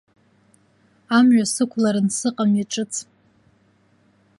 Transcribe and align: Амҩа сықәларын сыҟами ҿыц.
Амҩа 1.17 1.45
сықәларын 1.53 2.07
сыҟами 2.17 2.65
ҿыц. 2.71 2.93